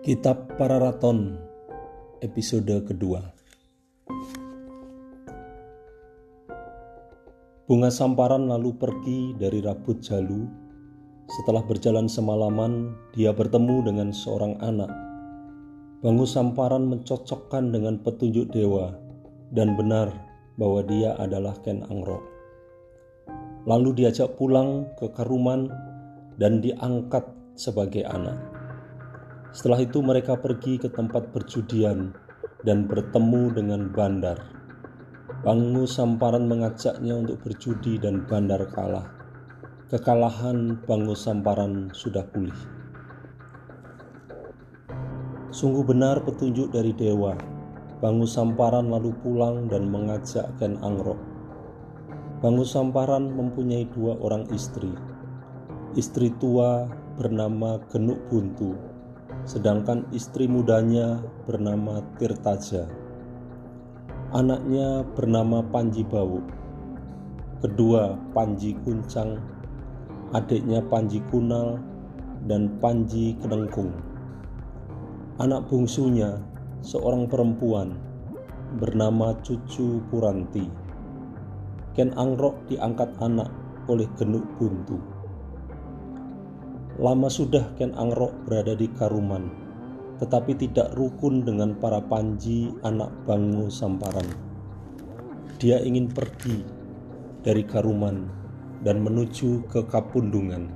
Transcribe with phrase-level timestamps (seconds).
[0.00, 1.36] Kitab Pararaton
[2.24, 3.20] episode kedua
[7.68, 10.48] Bunga samparan lalu pergi dari Rabut Jalu.
[11.28, 14.88] Setelah berjalan semalaman, dia bertemu dengan seorang anak.
[16.00, 18.96] Bangu samparan mencocokkan dengan petunjuk dewa
[19.52, 20.16] dan benar
[20.56, 22.24] bahwa dia adalah Ken Angro.
[23.68, 25.68] Lalu diajak pulang ke Karuman
[26.40, 28.59] dan diangkat sebagai anak.
[29.50, 32.14] Setelah itu mereka pergi ke tempat perjudian
[32.62, 34.38] dan bertemu dengan Bandar.
[35.42, 39.10] Bangu Samparan mengajaknya untuk berjudi dan Bandar kalah.
[39.90, 42.54] Kekalahan Bangu Samparan sudah pulih.
[45.50, 47.34] Sungguh benar petunjuk dari dewa.
[47.98, 51.18] Bangu Samparan lalu pulang dan mengajak Ken Angrok.
[52.38, 54.94] Bangu Samparan mempunyai dua orang istri.
[55.98, 56.86] Istri tua
[57.18, 58.89] bernama Genuk Buntu
[59.50, 62.86] sedangkan istri mudanya bernama Tirtaja.
[64.30, 66.38] Anaknya bernama Panji Bawu.
[67.58, 69.42] Kedua Panji Kuncang,
[70.30, 71.82] adiknya Panji Kunal,
[72.46, 73.90] dan Panji Kenengkung.
[75.42, 76.38] Anak bungsunya
[76.86, 77.98] seorang perempuan
[78.78, 80.70] bernama Cucu Puranti.
[81.98, 83.50] Ken Angrok diangkat anak
[83.90, 85.19] oleh Genuk Buntu.
[86.98, 89.46] Lama sudah Ken Angrok berada di Karuman,
[90.18, 94.26] tetapi tidak rukun dengan para panji anak Bangu Samparan.
[95.62, 96.66] Dia ingin pergi
[97.46, 98.26] dari Karuman
[98.82, 100.66] dan menuju ke Kapundungan.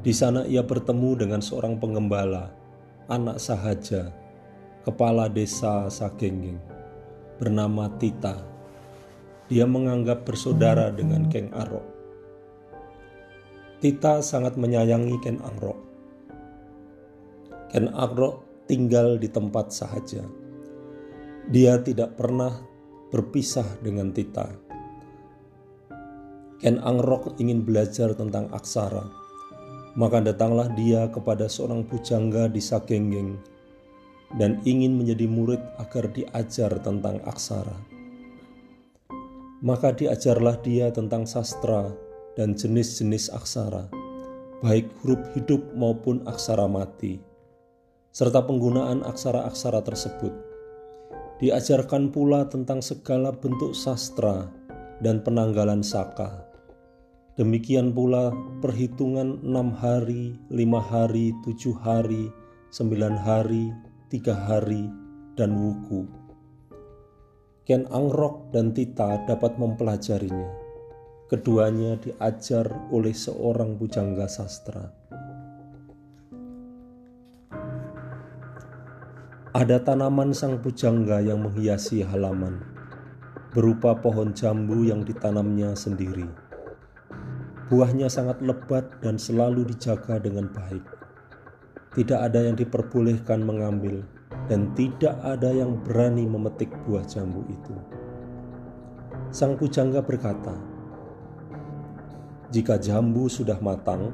[0.00, 2.48] Di sana ia bertemu dengan seorang pengembala,
[3.12, 4.16] anak sahaja,
[4.88, 6.58] kepala desa Sagenggeng,
[7.36, 8.40] bernama Tita.
[9.52, 11.91] Dia menganggap bersaudara dengan Keng Arok
[13.82, 15.74] Tita sangat menyayangi Ken Angrok.
[17.66, 20.22] Ken Angrok tinggal di tempat sahaja.
[21.50, 22.62] Dia tidak pernah
[23.10, 24.46] berpisah dengan Tita.
[26.62, 29.02] Ken Angrok ingin belajar tentang aksara,
[29.98, 33.34] maka datanglah dia kepada seorang pujangga di Sagenggeng
[34.38, 37.74] dan ingin menjadi murid agar diajar tentang aksara.
[39.58, 43.88] Maka diajarlah dia tentang sastra dan jenis-jenis aksara,
[44.64, 47.20] baik huruf hidup maupun aksara mati,
[48.14, 50.32] serta penggunaan aksara-aksara tersebut.
[51.42, 54.46] Diajarkan pula tentang segala bentuk sastra
[55.02, 56.46] dan penanggalan saka.
[57.34, 58.30] Demikian pula
[58.62, 62.30] perhitungan enam hari, lima hari, tujuh hari,
[62.70, 63.74] sembilan hari,
[64.12, 64.86] tiga hari,
[65.34, 66.06] dan wuku.
[67.66, 70.61] Ken Angrok dan Tita dapat mempelajarinya
[71.32, 74.92] Keduanya diajar oleh seorang pujangga sastra.
[79.56, 82.60] Ada tanaman sang pujangga yang menghiasi halaman,
[83.56, 86.28] berupa pohon jambu yang ditanamnya sendiri.
[87.72, 90.84] Buahnya sangat lebat dan selalu dijaga dengan baik.
[91.96, 94.04] Tidak ada yang diperbolehkan mengambil,
[94.52, 97.72] dan tidak ada yang berani memetik buah jambu itu.
[99.32, 100.71] Sang pujangga berkata,
[102.52, 104.12] jika jambu sudah matang,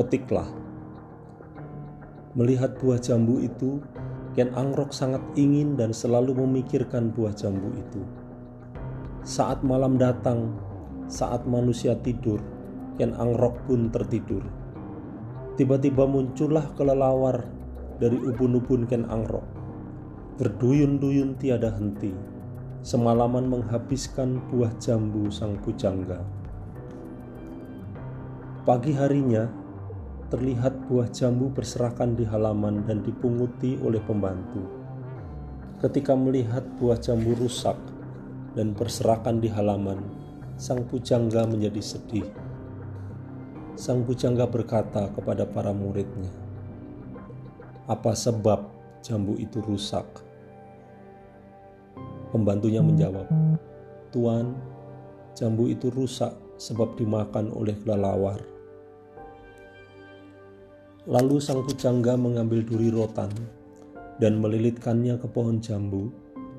[0.00, 0.48] petiklah.
[2.32, 3.84] Melihat buah jambu itu,
[4.32, 8.00] Ken Angrok sangat ingin dan selalu memikirkan buah jambu itu.
[9.28, 10.56] Saat malam datang,
[11.04, 12.40] saat manusia tidur,
[12.96, 14.40] Ken Angrok pun tertidur.
[15.60, 17.44] Tiba-tiba muncullah kelelawar
[18.00, 19.44] dari ubun-ubun Ken Angrok.
[20.40, 22.16] Berduyun-duyun tiada henti,
[22.80, 26.45] semalaman menghabiskan buah jambu sang pujangga.
[28.66, 29.46] Pagi harinya,
[30.26, 34.58] terlihat buah jambu berserakan di halaman dan dipunguti oleh pembantu.
[35.78, 37.78] Ketika melihat buah jambu rusak
[38.58, 40.02] dan berserakan di halaman,
[40.58, 42.26] sang pujangga menjadi sedih.
[43.78, 46.34] Sang pujangga berkata kepada para muridnya,
[47.86, 48.66] "Apa sebab
[48.98, 50.26] jambu itu rusak?"
[52.34, 53.30] Pembantunya menjawab,
[54.10, 54.58] "Tuan,
[55.38, 58.55] jambu itu rusak sebab dimakan oleh kelelawar."
[61.06, 63.30] Lalu sang pujangga mengambil duri rotan
[64.18, 66.10] dan melilitkannya ke pohon jambu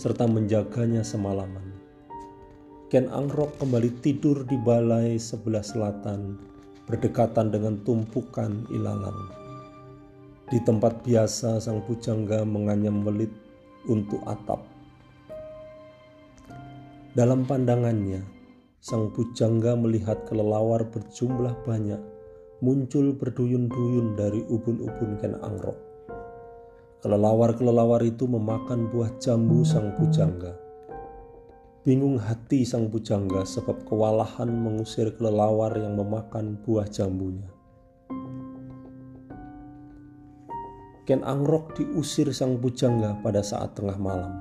[0.00, 1.76] serta menjaganya semalaman.
[2.88, 6.40] Ken Angrok kembali tidur di balai sebelah selatan
[6.88, 9.28] berdekatan dengan tumpukan ilalang.
[10.48, 13.36] Di tempat biasa sang pujangga menganyam belit
[13.92, 14.64] untuk atap.
[17.12, 18.24] Dalam pandangannya,
[18.80, 22.19] sang pujangga melihat kelelawar berjumlah banyak
[22.60, 25.88] muncul berduyun-duyun dari ubun-ubun Ken Angrok.
[27.00, 30.52] kelelawar-kelelawar itu memakan buah jambu sang pujangga.
[31.80, 37.48] Bingung hati sang pujangga sebab kewalahan mengusir kelelawar yang memakan buah jambunya.
[41.08, 44.36] Ken Angrok diusir sang pujangga pada saat tengah malam.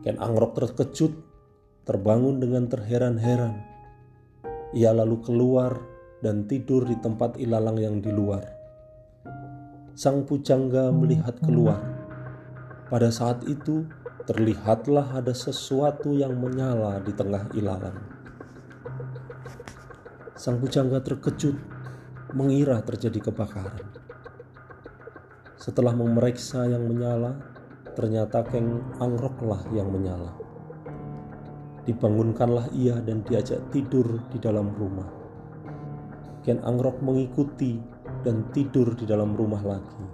[0.00, 1.12] Ken Angrok terkejut,
[1.84, 3.60] terbangun dengan terheran-heran.
[4.72, 5.95] Ia lalu keluar
[6.26, 8.42] dan tidur di tempat ilalang yang di luar.
[9.94, 11.78] Sang pujangga melihat keluar.
[12.90, 13.86] Pada saat itu,
[14.26, 17.94] terlihatlah ada sesuatu yang menyala di tengah ilalang.
[20.34, 21.54] Sang pujangga terkejut,
[22.34, 23.86] mengira terjadi kebakaran.
[25.54, 27.38] Setelah memeriksa yang menyala,
[27.94, 30.34] ternyata Keng Angroklah yang menyala.
[31.86, 35.25] Dibangunkanlah ia dan diajak tidur di dalam rumah.
[36.46, 37.74] Ken Angrok mengikuti
[38.22, 40.06] dan tidur di dalam rumah lagi.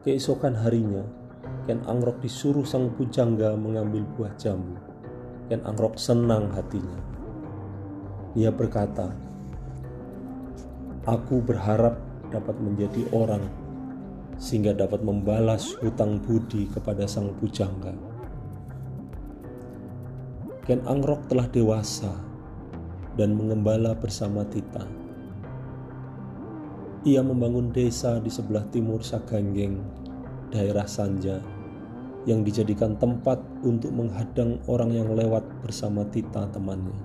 [0.00, 1.04] Keesokan harinya,
[1.68, 4.80] Ken Angrok disuruh sang pujangga mengambil buah jambu.
[5.52, 6.96] Ken Angrok senang hatinya.
[8.32, 9.12] Dia berkata,
[11.04, 12.00] Aku berharap
[12.32, 13.44] dapat menjadi orang
[14.40, 17.92] sehingga dapat membalas hutang budi kepada sang pujangga.
[20.64, 22.33] Ken Angrok telah dewasa
[23.14, 24.82] dan mengembala bersama Tita.
[27.04, 29.76] Ia membangun desa di sebelah timur Saganggeng,
[30.48, 31.38] daerah Sanja,
[32.24, 36.96] yang dijadikan tempat untuk menghadang orang yang lewat bersama Tita temannya.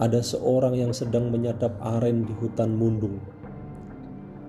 [0.00, 3.22] Ada seorang yang sedang menyadap aren di hutan mundung.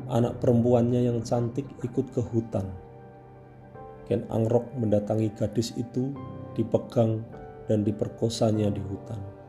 [0.10, 2.66] Anak perempuannya yang cantik ikut ke hutan.
[4.10, 6.14] Ken Angrok mendatangi gadis itu,
[6.58, 7.22] dipegang
[7.70, 9.45] dan diperkosanya di hutan.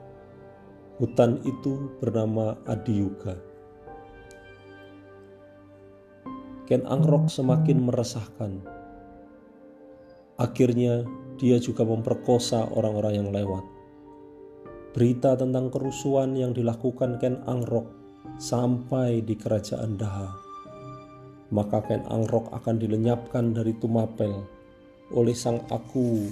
[0.96, 3.37] Hutan itu bernama Adiyuga.
[6.64, 8.64] Ken Angrok semakin meresahkan.
[10.40, 11.04] Akhirnya
[11.37, 13.60] dia juga memperkosa orang-orang yang lewat.
[14.96, 17.93] Berita tentang kerusuhan yang dilakukan Ken Angrok
[18.40, 20.32] sampai di kerajaan Daha.
[21.52, 24.32] Maka Ken Angrok akan dilenyapkan dari Tumapel
[25.12, 26.25] oleh sang aku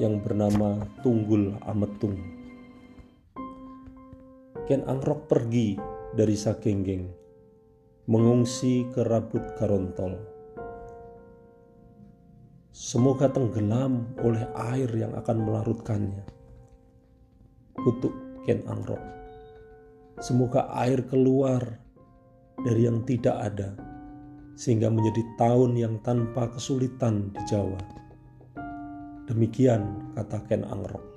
[0.00, 2.37] yang bernama Tunggul Ametung.
[4.68, 5.80] Ken Angrok pergi
[6.12, 7.08] dari Sagenggeng
[8.04, 10.12] mengungsi ke Rabut Garontol.
[12.68, 16.20] Semoga tenggelam oleh air yang akan melarutkannya.
[17.80, 18.12] Kutuk
[18.44, 19.00] Ken Angrok.
[20.20, 21.64] Semoga air keluar
[22.60, 23.72] dari yang tidak ada,
[24.52, 27.80] sehingga menjadi tahun yang tanpa kesulitan di Jawa.
[29.32, 31.08] Demikian kata Ken Angrok.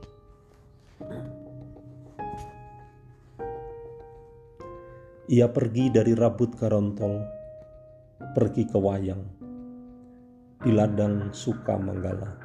[5.31, 7.24] Ia pergi dari Rabut Garontol,
[8.36, 9.24] pergi ke Wayang,
[10.60, 12.36] di ladang Sukamanggala.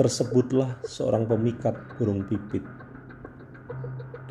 [0.00, 2.64] Tersebutlah seorang pemikat burung pipit.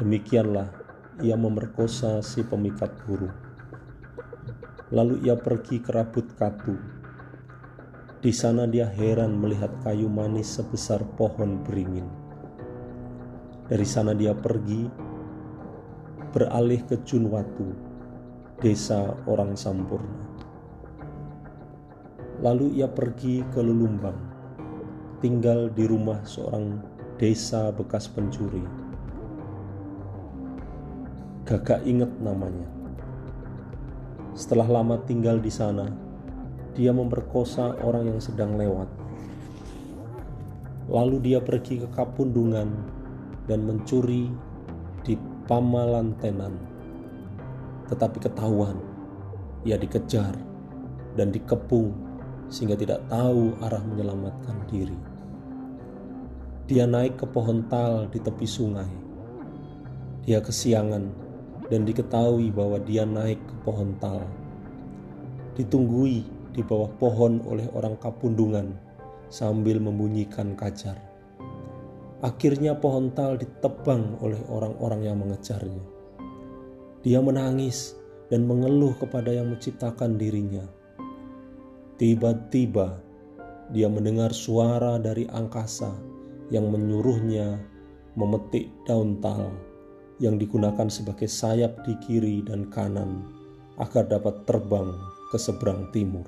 [0.01, 0.73] Demikianlah
[1.21, 3.37] ia memerkosa si pemikat burung.
[4.89, 6.73] Lalu ia pergi ke Rabut Katu.
[8.17, 12.09] Di sana dia heran melihat kayu manis sebesar pohon beringin.
[13.69, 15.08] Dari sana dia pergi
[16.29, 17.73] beralih ke Junwatu,
[18.61, 20.29] desa orang Sampurna.
[22.39, 24.15] Lalu ia pergi ke Lulumbang,
[25.19, 26.79] tinggal di rumah seorang
[27.19, 28.63] desa bekas pencuri.
[31.43, 32.69] Gagak ingat namanya.
[34.37, 35.89] Setelah lama tinggal di sana,
[36.77, 38.87] dia memperkosa orang yang sedang lewat.
[40.87, 42.71] Lalu dia pergi ke Kapundungan
[43.49, 44.31] dan mencuri
[45.49, 46.53] pamalantenan.
[47.89, 48.77] Tetapi ketahuan,
[49.65, 50.37] ia dikejar
[51.17, 51.89] dan dikepung
[52.53, 54.93] sehingga tidak tahu arah menyelamatkan diri.
[56.69, 58.93] Dia naik ke pohon tal di tepi sungai.
[60.21, 61.09] Dia kesiangan
[61.73, 64.21] dan diketahui bahwa dia naik ke pohon tal.
[65.57, 68.77] Ditunggui di bawah pohon oleh orang kapundungan
[69.33, 71.08] sambil membunyikan kajar.
[72.19, 75.83] Akhirnya pohon tal ditebang oleh orang-orang yang mengejarnya.
[76.99, 77.95] Dia menangis
[78.27, 80.67] dan mengeluh kepada yang menciptakan dirinya.
[81.95, 82.99] Tiba-tiba
[83.71, 85.95] dia mendengar suara dari angkasa
[86.51, 87.55] yang menyuruhnya
[88.19, 89.53] memetik daun tal
[90.19, 93.23] yang digunakan sebagai sayap di kiri dan kanan
[93.79, 94.91] agar dapat terbang
[95.31, 96.27] ke seberang timur.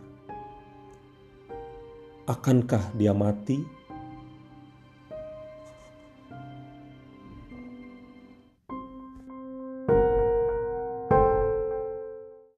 [2.32, 3.81] Akankah dia mati?